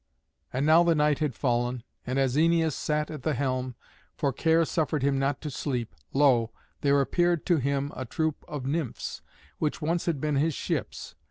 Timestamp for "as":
2.17-2.35